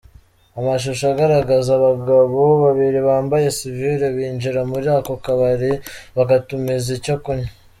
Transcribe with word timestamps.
Amashusho 0.59 1.03
agaragaza 1.13 1.69
abagabo 1.79 2.39
babiri 2.63 2.99
bambaye 3.07 3.47
sivile 3.57 4.05
binjira 4.15 4.61
muri 4.71 4.87
ako 4.97 5.13
kabari 5.23 5.71
bagatumiza 6.15 6.89
icyo 6.97 7.15
kunywa. 7.23 7.49